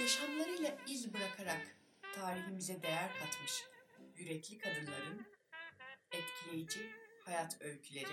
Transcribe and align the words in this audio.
Yaşamlarıyla 0.00 0.76
iz 0.88 1.14
bırakarak 1.14 1.76
tarihimize 2.14 2.82
değer 2.82 3.10
katmış 3.18 3.64
yürekli 4.16 4.58
kadınların 4.58 5.26
etkileyici 6.12 6.92
hayat 7.24 7.62
öyküleri. 7.62 8.12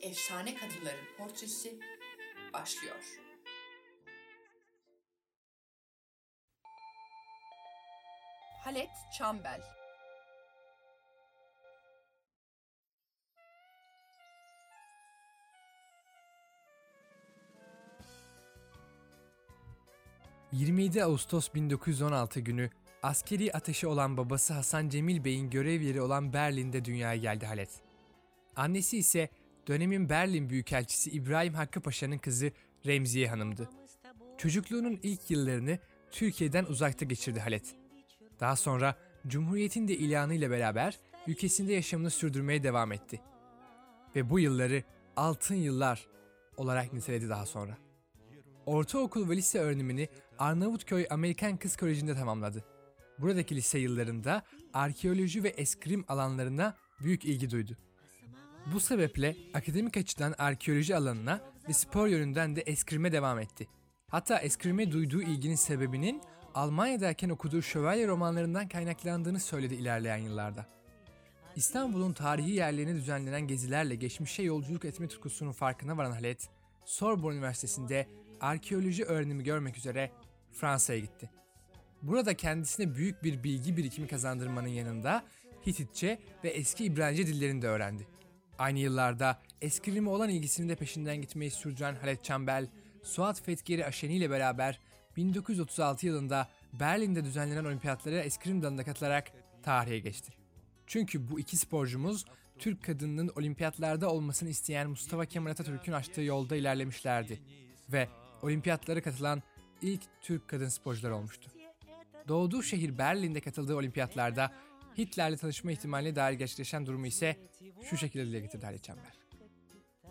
Efsane 0.00 0.54
kadınların 0.54 1.16
portresi 1.18 1.78
başlıyor. 2.52 3.20
Halet 8.64 8.90
Çambel 9.18 9.77
27 20.52 21.04
Ağustos 21.04 21.54
1916 21.54 22.40
günü 22.40 22.70
askeri 23.02 23.52
ateşi 23.52 23.86
olan 23.86 24.16
babası 24.16 24.54
Hasan 24.54 24.88
Cemil 24.88 25.24
Bey'in 25.24 25.50
görev 25.50 25.80
yeri 25.80 26.00
olan 26.00 26.32
Berlin'de 26.32 26.84
dünyaya 26.84 27.16
geldi 27.16 27.46
Halet. 27.46 27.70
Annesi 28.56 28.98
ise 28.98 29.28
dönemin 29.66 30.08
Berlin 30.08 30.50
Büyükelçisi 30.50 31.10
İbrahim 31.10 31.54
Hakkı 31.54 31.80
Paşa'nın 31.80 32.18
kızı 32.18 32.52
Remziye 32.86 33.28
Hanım'dı. 33.28 33.68
Çocukluğunun 34.38 35.00
ilk 35.02 35.30
yıllarını 35.30 35.78
Türkiye'den 36.10 36.64
uzakta 36.64 37.04
geçirdi 37.04 37.40
Halet. 37.40 37.74
Daha 38.40 38.56
sonra 38.56 38.96
Cumhuriyet'in 39.26 39.88
de 39.88 39.96
ilanıyla 39.96 40.50
beraber 40.50 40.98
ülkesinde 41.26 41.72
yaşamını 41.72 42.10
sürdürmeye 42.10 42.62
devam 42.62 42.92
etti. 42.92 43.20
Ve 44.16 44.30
bu 44.30 44.40
yılları 44.40 44.82
altın 45.16 45.54
yıllar 45.54 46.08
olarak 46.56 46.92
niteledi 46.92 47.28
daha 47.28 47.46
sonra. 47.46 47.87
Ortaokul 48.68 49.30
ve 49.30 49.36
lise 49.36 49.58
öğrenimini 49.58 50.08
Arnavutköy 50.38 51.06
Amerikan 51.10 51.56
Kız 51.56 51.76
Koleji'nde 51.76 52.14
tamamladı. 52.14 52.64
Buradaki 53.18 53.56
lise 53.56 53.78
yıllarında 53.78 54.42
arkeoloji 54.74 55.42
ve 55.42 55.48
eskrim 55.48 56.04
alanlarına 56.08 56.76
büyük 57.00 57.24
ilgi 57.24 57.50
duydu. 57.50 57.76
Bu 58.72 58.80
sebeple 58.80 59.36
akademik 59.54 59.96
açıdan 59.96 60.34
arkeoloji 60.38 60.96
alanına 60.96 61.40
ve 61.68 61.72
spor 61.72 62.06
yönünden 62.06 62.56
de 62.56 62.60
eskrime 62.60 63.12
devam 63.12 63.38
etti. 63.38 63.68
Hatta 64.08 64.38
eskrime 64.38 64.92
duyduğu 64.92 65.22
ilginin 65.22 65.56
sebebinin 65.56 66.22
Almanya'dayken 66.54 67.28
okuduğu 67.28 67.62
şövalye 67.62 68.06
romanlarından 68.06 68.68
kaynaklandığını 68.68 69.40
söyledi 69.40 69.74
ilerleyen 69.74 70.16
yıllarda. 70.16 70.66
İstanbul'un 71.56 72.12
tarihi 72.12 72.50
yerlerine 72.50 72.94
düzenlenen 72.94 73.46
gezilerle 73.46 73.94
geçmişe 73.94 74.42
yolculuk 74.42 74.84
etme 74.84 75.08
tutkusunun 75.08 75.52
farkına 75.52 75.96
varan 75.96 76.12
Halet, 76.12 76.48
Sorbonne 76.84 77.34
Üniversitesi'nde 77.36 78.06
arkeoloji 78.40 79.04
öğrenimi 79.04 79.44
görmek 79.44 79.76
üzere 79.76 80.10
Fransa'ya 80.52 80.98
gitti. 80.98 81.30
Burada 82.02 82.34
kendisine 82.34 82.94
büyük 82.94 83.24
bir 83.24 83.42
bilgi 83.42 83.76
birikimi 83.76 84.08
kazandırmanın 84.08 84.68
yanında 84.68 85.24
Hititçe 85.66 86.18
ve 86.44 86.48
eski 86.48 86.84
İbranice 86.84 87.26
dillerini 87.26 87.62
de 87.62 87.68
öğrendi. 87.68 88.06
Aynı 88.58 88.78
yıllarda 88.78 89.38
eskrime 89.60 90.10
olan 90.10 90.28
ilgisini 90.28 90.68
de 90.68 90.76
peşinden 90.76 91.16
gitmeyi 91.16 91.50
sürdüren 91.50 91.94
Halet 91.94 92.24
Çambel, 92.24 92.68
Suat 93.02 93.42
Fethgeri 93.42 93.86
Aşeni 93.86 94.14
ile 94.14 94.30
beraber 94.30 94.80
1936 95.16 96.06
yılında 96.06 96.48
Berlin'de 96.72 97.24
düzenlenen 97.24 97.64
olimpiyatlara 97.64 98.20
eskrim 98.20 98.62
dalında 98.62 98.84
katılarak 98.84 99.32
tarihe 99.62 99.98
geçti. 99.98 100.32
Çünkü 100.86 101.30
bu 101.30 101.40
iki 101.40 101.56
sporcumuz 101.56 102.24
Türk 102.58 102.84
kadınının 102.84 103.32
olimpiyatlarda 103.36 104.10
olmasını 104.10 104.48
isteyen 104.48 104.90
Mustafa 104.90 105.26
Kemal 105.26 105.50
Atatürk'ün 105.50 105.92
açtığı 105.92 106.22
yolda 106.22 106.56
ilerlemişlerdi 106.56 107.40
ve 107.92 108.08
olimpiyatlara 108.42 109.02
katılan 109.02 109.42
ilk 109.82 110.02
Türk 110.20 110.48
kadın 110.48 110.68
sporcular 110.68 111.10
olmuştu. 111.10 111.50
Doğduğu 112.28 112.62
şehir 112.62 112.98
Berlin'de 112.98 113.40
katıldığı 113.40 113.76
olimpiyatlarda 113.76 114.52
Hitler'le 114.98 115.36
tanışma 115.36 115.72
ihtimaline 115.72 116.16
dair 116.16 116.38
gerçekleşen 116.38 116.86
durumu 116.86 117.06
ise 117.06 117.36
şu 117.82 117.96
şekilde 117.96 118.26
dile 118.26 118.40
getirdi 118.40 118.66
Halit 118.66 118.82
Çember. 118.82 119.12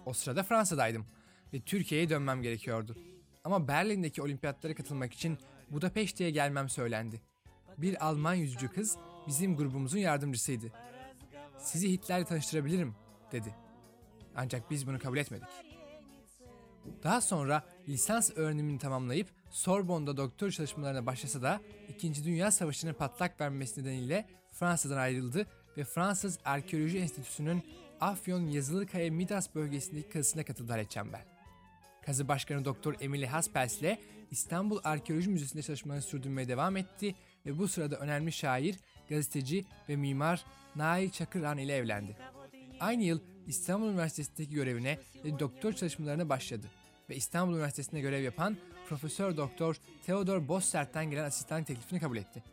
O 0.05 0.13
sırada 0.13 0.43
Fransa'daydım 0.43 1.05
ve 1.53 1.61
Türkiye'ye 1.61 2.09
dönmem 2.09 2.41
gerekiyordu. 2.41 2.95
Ama 3.43 3.67
Berlin'deki 3.67 4.21
olimpiyatlara 4.21 4.75
katılmak 4.75 5.13
için 5.13 5.37
Budapeşte'ye 5.69 6.29
gelmem 6.29 6.69
söylendi. 6.69 7.21
Bir 7.77 8.05
Alman 8.05 8.33
yüzücü 8.33 8.67
kız 8.67 8.97
bizim 9.27 9.55
grubumuzun 9.55 9.99
yardımcısıydı. 9.99 10.71
Sizi 11.59 11.91
Hitler'le 11.91 12.25
tanıştırabilirim 12.25 12.95
dedi. 13.31 13.55
Ancak 14.35 14.71
biz 14.71 14.87
bunu 14.87 14.99
kabul 14.99 15.17
etmedik. 15.17 15.66
Daha 17.03 17.21
sonra 17.21 17.63
lisans 17.87 18.31
öğrenimini 18.35 18.79
tamamlayıp 18.79 19.27
Sorbonne'da 19.49 20.17
doktor 20.17 20.51
çalışmalarına 20.51 21.05
başlasa 21.05 21.41
da 21.41 21.61
2. 21.89 22.25
Dünya 22.25 22.51
Savaşı'nın 22.51 22.93
patlak 22.93 23.41
vermesi 23.41 23.81
nedeniyle 23.81 24.25
Fransa'dan 24.53 24.97
ayrıldı 24.97 25.47
ve 25.77 25.83
Fransız 25.83 26.39
Arkeoloji 26.45 26.97
Enstitüsü'nün 26.97 27.63
Afyon 28.01 28.47
Yazılıkaya 28.47 29.11
Midas 29.11 29.55
bölgesindeki 29.55 30.09
kazısına 30.09 30.43
katıldı 30.43 30.71
Halet 30.71 30.91
Çember. 30.91 31.25
Kazı 32.05 32.27
Başkanı 32.27 32.65
Doktor 32.65 32.95
Emily 32.99 33.25
Haspels 33.25 33.79
ile 33.81 33.99
İstanbul 34.31 34.79
Arkeoloji 34.83 35.29
Müzesi'nde 35.29 35.61
çalışmalarını 35.61 36.03
sürdürmeye 36.03 36.47
devam 36.47 36.77
etti 36.77 37.15
ve 37.45 37.57
bu 37.57 37.67
sırada 37.67 37.95
önemli 37.95 38.31
şair, 38.31 38.75
gazeteci 39.09 39.65
ve 39.89 39.95
mimar 39.95 40.45
Nail 40.75 41.09
Çakıran 41.09 41.57
ile 41.57 41.75
evlendi. 41.75 42.17
Aynı 42.79 43.03
yıl 43.03 43.19
İstanbul 43.47 43.89
Üniversitesi'ndeki 43.89 44.55
görevine 44.55 44.99
ve 45.25 45.39
doktor 45.39 45.73
çalışmalarına 45.73 46.29
başladı 46.29 46.67
ve 47.09 47.15
İstanbul 47.15 47.53
Üniversitesi'nde 47.53 48.01
görev 48.01 48.23
yapan 48.23 48.57
Profesör 48.89 49.37
Doktor 49.37 49.75
Theodor 50.05 50.47
Bossert'ten 50.47 51.11
gelen 51.11 51.23
asistan 51.23 51.63
teklifini 51.63 51.99
kabul 51.99 52.17
etti. 52.17 52.43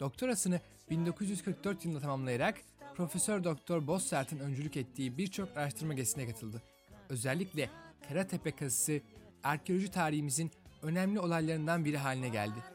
Doktorasını 0.00 0.60
1944 0.90 1.84
yılında 1.84 2.00
tamamlayarak 2.00 2.60
Profesör 2.96 3.44
Doktor 3.44 3.86
Bossert'in 3.86 4.38
öncülük 4.38 4.76
ettiği 4.76 5.18
birçok 5.18 5.56
araştırma 5.56 5.94
gezisine 5.94 6.26
katıldı. 6.26 6.62
Özellikle 7.08 7.70
Karatepe 8.08 8.50
kazısı 8.50 9.00
arkeoloji 9.42 9.90
tarihimizin 9.90 10.50
önemli 10.82 11.20
olaylarından 11.20 11.84
biri 11.84 11.98
haline 11.98 12.28
geldi. 12.28 12.71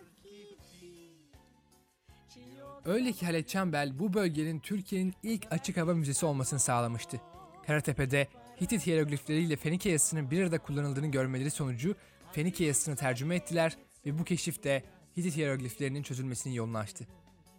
Öyle 2.87 3.11
ki 3.11 3.25
Halet 3.25 3.47
Çembel 3.47 3.99
bu 3.99 4.13
bölgenin 4.13 4.59
Türkiye'nin 4.59 5.13
ilk 5.23 5.47
açık 5.51 5.77
hava 5.77 5.93
müzesi 5.93 6.25
olmasını 6.25 6.59
sağlamıştı. 6.59 7.21
Karatepe'de 7.65 8.27
Hitit 8.61 8.87
hieroglifleriyle 8.87 9.55
Fenike 9.55 9.89
yazısının 9.89 10.31
bir 10.31 10.41
arada 10.41 10.59
kullanıldığını 10.59 11.07
görmeleri 11.07 11.51
sonucu 11.51 11.95
Fenike 12.31 12.65
yazısını 12.65 12.95
tercüme 12.95 13.35
ettiler 13.35 13.77
ve 14.05 14.19
bu 14.19 14.23
keşif 14.23 14.63
de 14.63 14.83
Hitit 15.17 15.37
hierogliflerinin 15.37 16.03
çözülmesinin 16.03 16.53
yolunu 16.53 16.77
açtı. 16.77 17.07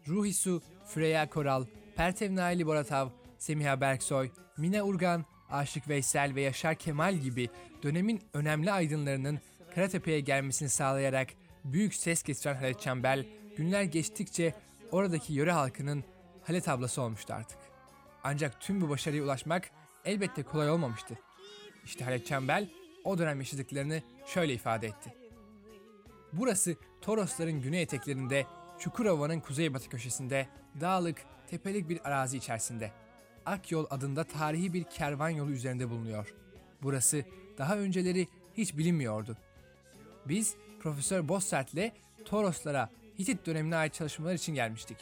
Ruhisu, 0.08 0.62
Freya 0.86 1.30
Koral, 1.30 1.64
Pertev 1.96 2.36
Naili 2.36 2.66
Boratav, 2.66 3.08
Semiha 3.38 3.80
Berksoy, 3.80 4.30
Mina 4.56 4.82
Urgan, 4.82 5.24
Aşık 5.50 5.88
Veysel 5.88 6.34
ve 6.34 6.40
Yaşar 6.40 6.74
Kemal 6.74 7.14
gibi 7.14 7.48
dönemin 7.82 8.20
önemli 8.32 8.72
aydınlarının 8.72 9.38
Karatepe'ye 9.74 10.20
gelmesini 10.20 10.68
sağlayarak 10.68 11.28
büyük 11.64 11.94
ses 11.94 12.22
getiren 12.22 12.54
Halet 12.54 12.80
Çembel, 12.80 13.26
günler 13.56 13.82
geçtikçe 13.82 14.54
oradaki 14.92 15.32
yöre 15.32 15.52
halkının 15.52 16.04
Halet 16.42 16.68
ablası 16.68 17.02
olmuştu 17.02 17.34
artık. 17.34 17.58
Ancak 18.24 18.60
tüm 18.60 18.80
bu 18.80 18.88
başarıya 18.88 19.24
ulaşmak 19.24 19.70
elbette 20.04 20.42
kolay 20.42 20.70
olmamıştı. 20.70 21.18
İşte 21.84 22.04
Halet 22.04 22.26
Çembel 22.26 22.68
o 23.04 23.18
dönem 23.18 23.38
yaşadıklarını 23.38 24.02
şöyle 24.26 24.54
ifade 24.54 24.86
etti. 24.86 25.14
Burası 26.32 26.76
Torosların 27.00 27.62
güney 27.62 27.82
eteklerinde, 27.82 28.46
Çukurova'nın 28.78 29.40
kuzeybatı 29.40 29.88
köşesinde, 29.88 30.48
dağlık, 30.80 31.24
tepelik 31.46 31.88
bir 31.88 32.08
arazi 32.08 32.36
içerisinde. 32.36 32.92
Akyol 33.46 33.86
adında 33.90 34.24
tarihi 34.24 34.72
bir 34.72 34.84
kervan 34.84 35.28
yolu 35.28 35.50
üzerinde 35.50 35.90
bulunuyor. 35.90 36.34
Burası 36.82 37.24
daha 37.58 37.78
önceleri 37.78 38.28
hiç 38.54 38.76
bilinmiyordu. 38.78 39.36
Biz 40.28 40.54
Profesör 40.80 41.28
Bossert'le 41.28 41.92
Toroslara 42.24 42.90
Hitit 43.18 43.46
dönemine 43.46 43.76
ait 43.76 43.94
çalışmalar 43.94 44.34
için 44.34 44.54
gelmiştik. 44.54 44.96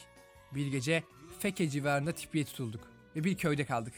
Bir 0.55 0.67
gece 0.67 1.03
Feke 1.39 1.69
civarında 1.69 2.13
tipiye 2.13 2.45
tutulduk 2.45 2.91
ve 3.17 3.25
bir 3.25 3.37
köyde 3.37 3.65
kaldık. 3.65 3.95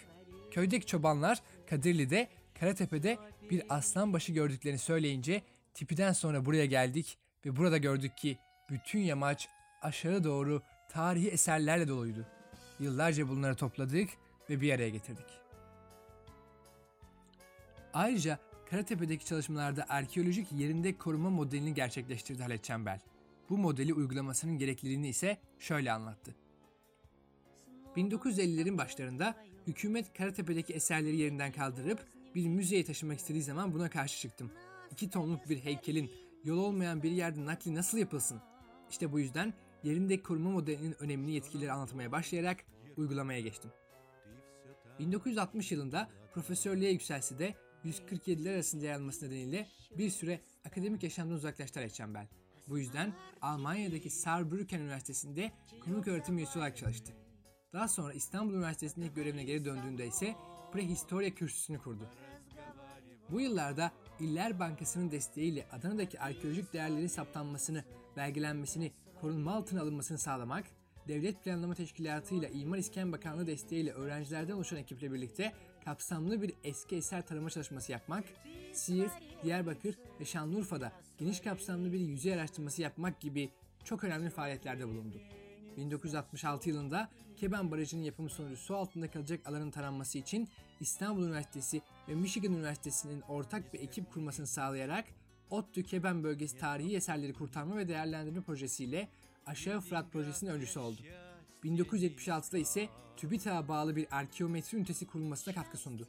Köydeki 0.50 0.86
çobanlar 0.86 1.42
Kadirli'de, 1.70 2.28
Karatepe'de 2.60 3.18
bir 3.50 3.62
aslan 3.68 4.12
başı 4.12 4.32
gördüklerini 4.32 4.78
söyleyince 4.78 5.42
tipiden 5.74 6.12
sonra 6.12 6.46
buraya 6.46 6.66
geldik 6.66 7.18
ve 7.46 7.56
burada 7.56 7.78
gördük 7.78 8.16
ki 8.16 8.38
bütün 8.70 8.98
yamaç 8.98 9.48
aşağı 9.82 10.24
doğru 10.24 10.62
tarihi 10.88 11.28
eserlerle 11.28 11.88
doluydu. 11.88 12.26
Yıllarca 12.80 13.28
bunları 13.28 13.54
topladık 13.54 14.08
ve 14.50 14.60
bir 14.60 14.72
araya 14.72 14.88
getirdik. 14.88 15.26
Ayrıca 17.92 18.38
Karatepe'deki 18.70 19.26
çalışmalarda 19.26 19.86
arkeolojik 19.88 20.52
yerinde 20.52 20.98
koruma 20.98 21.30
modelini 21.30 21.74
gerçekleştirdi 21.74 22.42
Halet 22.42 22.64
Çembel. 22.64 23.00
Bu 23.50 23.58
modeli 23.58 23.94
uygulamasının 23.94 24.58
gerekliliğini 24.58 25.08
ise 25.08 25.38
şöyle 25.58 25.92
anlattı. 25.92 26.34
1950'lerin 27.96 28.78
başlarında 28.78 29.36
Hükümet 29.66 30.12
Karatepe'deki 30.12 30.72
eserleri 30.72 31.16
yerinden 31.16 31.52
kaldırıp 31.52 32.06
bir 32.34 32.48
müzeye 32.48 32.84
taşımak 32.84 33.18
istediği 33.18 33.42
zaman 33.42 33.74
buna 33.74 33.90
karşı 33.90 34.20
çıktım. 34.20 34.50
İki 34.90 35.10
tonluk 35.10 35.48
bir 35.48 35.58
heykelin 35.58 36.10
yol 36.44 36.58
olmayan 36.58 37.02
bir 37.02 37.10
yerde 37.10 37.46
nakli 37.46 37.74
nasıl 37.74 37.98
yapılsın? 37.98 38.40
İşte 38.90 39.12
bu 39.12 39.20
yüzden 39.20 39.54
yerinde 39.84 40.22
koruma 40.22 40.50
modelinin 40.50 41.02
önemini 41.02 41.32
yetkilileri 41.32 41.72
anlatmaya 41.72 42.12
başlayarak 42.12 42.64
uygulamaya 42.96 43.40
geçtim. 43.40 43.70
1960 44.98 45.72
yılında 45.72 46.08
profesörlüğe 46.34 46.90
yükselse 46.90 47.38
de 47.38 47.54
147'ler 47.84 48.54
arasında 48.54 48.84
yer 48.84 48.94
alması 48.94 49.26
nedeniyle 49.26 49.68
bir 49.98 50.10
süre 50.10 50.40
akademik 50.64 51.02
yaşamdan 51.02 51.34
uzaklaştı 51.34 51.80
Alex 51.80 51.94
Çembel. 51.94 52.28
Bu 52.68 52.78
yüzden 52.78 53.14
Almanya'daki 53.42 54.10
Saarbrücken 54.10 54.80
Üniversitesi'nde 54.80 55.52
konuk 55.84 56.08
öğretim 56.08 56.38
üyesi 56.38 56.58
olarak 56.58 56.76
çalıştı. 56.76 57.12
Daha 57.72 57.88
sonra 57.88 58.12
İstanbul 58.12 58.54
Üniversitesi'ndeki 58.54 59.14
görevine 59.14 59.44
geri 59.44 59.64
döndüğünde 59.64 60.06
ise 60.06 60.34
Prehistorya 60.72 61.34
Kürsüsü'nü 61.34 61.78
kurdu. 61.78 62.08
Bu 63.30 63.40
yıllarda 63.40 63.92
İller 64.20 64.58
Bankası'nın 64.60 65.10
desteğiyle 65.10 65.66
Adana'daki 65.72 66.20
arkeolojik 66.20 66.72
değerlerin 66.72 67.06
saptanmasını, 67.06 67.84
belgelenmesini, 68.16 68.92
korunma 69.20 69.54
altına 69.54 69.82
alınmasını 69.82 70.18
sağlamak, 70.18 70.64
Devlet 71.08 71.44
Planlama 71.44 71.74
Teşkilatı 71.74 72.34
ile 72.34 72.50
İmar 72.52 72.78
İskan 72.78 73.12
Bakanlığı 73.12 73.46
desteğiyle 73.46 73.92
öğrencilerden 73.92 74.52
oluşan 74.52 74.78
ekiple 74.78 75.12
birlikte 75.12 75.52
kapsamlı 75.84 76.42
bir 76.42 76.54
eski 76.64 76.96
eser 76.96 77.26
tarama 77.26 77.50
çalışması 77.50 77.92
yapmak, 77.92 78.24
Siirt, 78.72 79.12
Diyarbakır 79.44 79.98
ve 80.20 80.24
Şanlıurfa'da 80.24 80.92
geniş 81.18 81.40
kapsamlı 81.40 81.92
bir 81.92 82.00
yüzey 82.00 82.34
araştırması 82.34 82.82
yapmak 82.82 83.20
gibi 83.20 83.50
çok 83.84 84.04
önemli 84.04 84.30
faaliyetlerde 84.30 84.88
bulundu. 84.88 85.20
1966 85.76 86.68
yılında 86.68 87.08
Keban 87.36 87.70
Barajı'nın 87.70 88.02
yapımı 88.02 88.30
sonucu 88.30 88.56
su 88.56 88.76
altında 88.76 89.10
kalacak 89.10 89.40
alanın 89.46 89.70
taranması 89.70 90.18
için 90.18 90.48
İstanbul 90.80 91.22
Üniversitesi 91.22 91.82
ve 92.08 92.14
Michigan 92.14 92.52
Üniversitesi'nin 92.52 93.20
ortak 93.20 93.74
bir 93.74 93.80
ekip 93.80 94.12
kurmasını 94.12 94.46
sağlayarak 94.46 95.04
ODTÜ 95.50 95.82
Keban 95.82 96.24
Bölgesi 96.24 96.58
Tarihi 96.58 96.96
Eserleri 96.96 97.32
Kurtarma 97.32 97.76
ve 97.76 97.88
Değerlendirme 97.88 98.40
Projesi 98.40 99.08
Aşağı 99.48 99.80
Fırat 99.80 100.12
Projesi'nin 100.12 100.50
öncüsü 100.50 100.80
oldu. 100.80 101.00
1976'da 101.64 102.58
ise 102.58 102.88
TÜBİTAK'a 103.16 103.68
bağlı 103.68 103.96
bir 103.96 104.16
arkeometri 104.16 104.78
ünitesi 104.78 105.06
kurulmasına 105.06 105.54
katkı 105.54 105.78
sundu. 105.78 106.08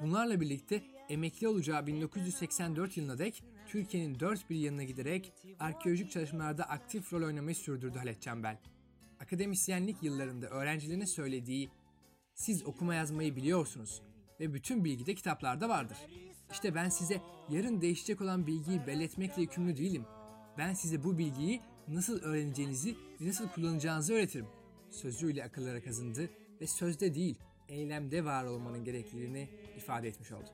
Bunlarla 0.00 0.40
birlikte 0.40 0.82
emekli 1.08 1.48
olacağı 1.48 1.86
1984 1.86 2.96
yılına 2.96 3.18
dek 3.18 3.44
Türkiye'nin 3.68 4.20
dört 4.20 4.50
bir 4.50 4.56
yanına 4.56 4.84
giderek 4.84 5.32
arkeolojik 5.58 6.10
çalışmalarda 6.10 6.64
aktif 6.64 7.12
rol 7.12 7.22
oynamayı 7.22 7.56
sürdürdü 7.56 7.98
Halet 7.98 8.22
Çembel. 8.22 8.58
Akademisyenlik 9.20 10.02
yıllarında 10.02 10.46
öğrencilerine 10.46 11.06
söylediği 11.06 11.70
siz 12.34 12.66
okuma 12.66 12.94
yazmayı 12.94 13.36
biliyorsunuz 13.36 14.02
ve 14.40 14.54
bütün 14.54 14.84
bilgi 14.84 15.06
de 15.06 15.14
kitaplarda 15.14 15.68
vardır. 15.68 15.98
İşte 16.52 16.74
ben 16.74 16.88
size 16.88 17.20
yarın 17.50 17.80
değişecek 17.80 18.20
olan 18.20 18.46
bilgiyi 18.46 18.86
belletmekle 18.86 19.42
yükümlü 19.42 19.76
değilim. 19.76 20.04
Ben 20.58 20.74
size 20.74 21.04
bu 21.04 21.18
bilgiyi 21.18 21.60
nasıl 21.88 22.22
öğreneceğinizi 22.22 22.96
ve 23.20 23.28
nasıl 23.28 23.48
kullanacağınızı 23.48 24.14
öğretirim. 24.14 24.46
Sözüyle 24.90 25.44
akıllara 25.44 25.82
kazındı 25.82 26.30
ve 26.60 26.66
sözde 26.66 27.14
değil, 27.14 27.38
eylemde 27.68 28.24
var 28.24 28.44
olmanın 28.44 28.84
gerekliliğini 28.84 29.48
ifade 29.76 30.08
etmiş 30.08 30.32
oldu. 30.32 30.50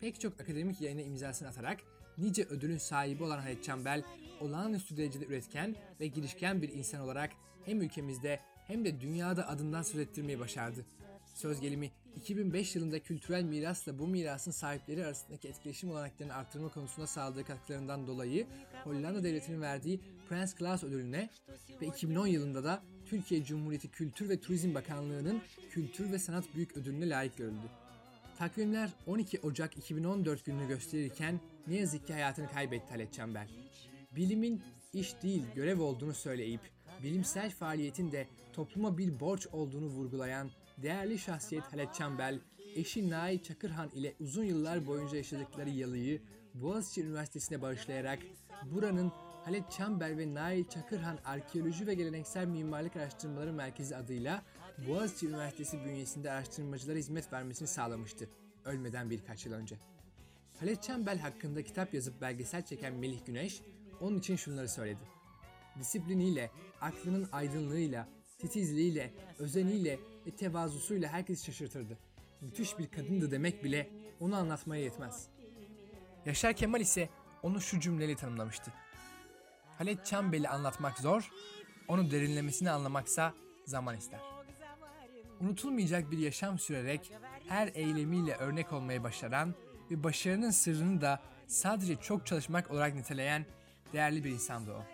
Pek 0.00 0.20
çok 0.20 0.40
akademik 0.40 0.80
yayına 0.80 1.00
imzasını 1.00 1.48
atarak 1.48 1.80
nice 2.18 2.44
ödülün 2.44 2.78
sahibi 2.78 3.22
olan 3.22 3.38
Halit 3.38 3.64
Çambel, 3.64 4.02
olağanüstü 4.40 4.96
derecede 4.96 5.26
üretken 5.26 5.76
ve 6.00 6.06
girişken 6.06 6.62
bir 6.62 6.68
insan 6.68 7.00
olarak 7.00 7.30
hem 7.64 7.82
ülkemizde 7.82 8.40
hem 8.66 8.84
de 8.84 9.00
dünyada 9.00 9.48
adından 9.48 9.82
söz 9.82 10.00
ettirmeyi 10.00 10.40
başardı. 10.40 10.84
Söz 11.38 11.60
gelimi 11.60 11.90
2005 12.16 12.76
yılında 12.76 12.98
kültürel 12.98 13.42
mirasla 13.42 13.98
bu 13.98 14.06
mirasın 14.06 14.50
sahipleri 14.50 15.06
arasındaki 15.06 15.48
etkileşim 15.48 15.90
olanaklarını 15.90 16.34
artırma 16.34 16.68
konusunda 16.68 17.06
sağladığı 17.06 17.44
katkılarından 17.44 18.06
dolayı 18.06 18.46
Hollanda 18.84 19.24
Devleti'nin 19.24 19.60
verdiği 19.60 20.00
Prens 20.28 20.56
Claus 20.58 20.84
ödülüne 20.84 21.30
ve 21.80 21.86
2010 21.86 22.26
yılında 22.26 22.64
da 22.64 22.82
Türkiye 23.06 23.44
Cumhuriyeti 23.44 23.90
Kültür 23.90 24.28
ve 24.28 24.40
Turizm 24.40 24.74
Bakanlığı'nın 24.74 25.40
Kültür 25.70 26.12
ve 26.12 26.18
Sanat 26.18 26.44
Büyük 26.54 26.76
Ödülüne 26.76 27.08
layık 27.08 27.36
görüldü. 27.36 27.70
Takvimler 28.38 28.90
12 29.06 29.40
Ocak 29.40 29.78
2014 29.78 30.44
gününü 30.44 30.68
gösterirken 30.68 31.40
ne 31.66 31.76
yazık 31.76 32.06
ki 32.06 32.12
hayatını 32.12 32.50
kaybetti 32.50 32.90
Halet 32.90 33.12
Çember. 33.12 33.48
Bilimin 34.16 34.62
iş 34.92 35.22
değil 35.22 35.42
görev 35.54 35.80
olduğunu 35.80 36.14
söyleyip 36.14 36.60
bilimsel 37.02 37.50
faaliyetin 37.50 38.12
de 38.12 38.28
topluma 38.52 38.98
bir 38.98 39.20
borç 39.20 39.46
olduğunu 39.46 39.86
vurgulayan 39.86 40.50
değerli 40.82 41.18
şahsiyet 41.18 41.72
Halet 41.72 41.94
Çembel, 41.94 42.40
eşi 42.74 43.10
Nail 43.10 43.42
Çakırhan 43.42 43.90
ile 43.94 44.14
uzun 44.20 44.44
yıllar 44.44 44.86
boyunca 44.86 45.16
yaşadıkları 45.16 45.70
yalıyı 45.70 46.22
Boğaziçi 46.54 47.02
Üniversitesi'ne 47.02 47.62
bağışlayarak 47.62 48.18
buranın 48.70 49.12
Halet 49.44 49.70
Çembel 49.70 50.18
ve 50.18 50.34
Nail 50.34 50.64
Çakırhan 50.64 51.18
Arkeoloji 51.24 51.86
ve 51.86 51.94
Geleneksel 51.94 52.46
Mimarlık 52.46 52.96
Araştırmaları 52.96 53.52
Merkezi 53.52 53.96
adıyla 53.96 54.42
Boğaziçi 54.88 55.26
Üniversitesi 55.26 55.84
bünyesinde 55.84 56.30
araştırmacılara 56.30 56.98
hizmet 56.98 57.32
vermesini 57.32 57.68
sağlamıştı 57.68 58.28
ölmeden 58.64 59.10
birkaç 59.10 59.46
yıl 59.46 59.52
önce. 59.52 59.76
Halet 60.60 60.82
Çembel 60.82 61.18
hakkında 61.18 61.62
kitap 61.62 61.94
yazıp 61.94 62.20
belgesel 62.20 62.64
çeken 62.64 62.94
Melih 62.94 63.26
Güneş 63.26 63.62
onun 64.00 64.18
için 64.18 64.36
şunları 64.36 64.68
söyledi. 64.68 65.02
Disipliniyle, 65.78 66.50
aklının 66.80 67.28
aydınlığıyla, 67.32 68.08
titizliğiyle, 68.38 69.10
özeniyle 69.38 69.98
ve 70.26 70.30
tevazusuyla 70.30 71.08
herkesi 71.08 71.44
şaşırtırdı. 71.44 71.98
Müthiş 72.40 72.78
bir 72.78 72.90
kadındı 72.90 73.30
demek 73.30 73.64
bile 73.64 73.90
onu 74.20 74.36
anlatmaya 74.36 74.82
yetmez. 74.82 75.28
Yaşar 76.26 76.52
Kemal 76.52 76.80
ise 76.80 77.08
onu 77.42 77.60
şu 77.60 77.80
cümleyle 77.80 78.16
tanımlamıştı. 78.16 78.72
Halet 79.78 80.06
Çambel'i 80.06 80.48
anlatmak 80.48 80.98
zor, 80.98 81.30
onu 81.88 82.10
derinlemesine 82.10 82.70
anlamaksa 82.70 83.34
zaman 83.66 83.96
ister. 83.96 84.20
Unutulmayacak 85.40 86.10
bir 86.10 86.18
yaşam 86.18 86.58
sürerek 86.58 87.12
her 87.48 87.70
eylemiyle 87.74 88.34
örnek 88.34 88.72
olmayı 88.72 89.02
başaran 89.04 89.54
ve 89.90 90.04
başarının 90.04 90.50
sırrını 90.50 91.00
da 91.00 91.20
sadece 91.46 91.96
çok 91.96 92.26
çalışmak 92.26 92.70
olarak 92.70 92.94
niteleyen 92.94 93.46
değerli 93.92 94.24
bir 94.24 94.30
insandı 94.30 94.72
o. 94.72 94.84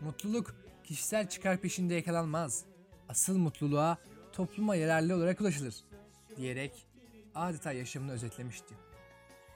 Mutluluk 0.00 0.65
kişisel 0.86 1.28
çıkar 1.28 1.56
peşinde 1.56 1.94
yakalanmaz. 1.94 2.64
Asıl 3.08 3.38
mutluluğa 3.38 3.98
topluma 4.32 4.76
yararlı 4.76 5.16
olarak 5.16 5.40
ulaşılır 5.40 5.74
diyerek 6.36 6.86
adeta 7.34 7.72
yaşamını 7.72 8.12
özetlemişti. 8.12 8.74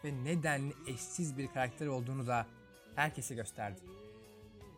Ve 0.04 0.24
nedenli 0.24 0.74
eşsiz 0.86 1.38
bir 1.38 1.46
karakter 1.46 1.86
olduğunu 1.86 2.26
da 2.26 2.46
herkese 2.96 3.34
gösterdi. 3.34 3.80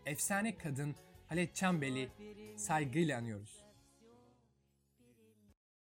Efsane 0.07 0.59
kadın 0.59 0.95
Halet 1.29 1.55
Çambel'i 1.55 2.09
saygıyla 2.57 3.19
anıyoruz. 3.19 3.62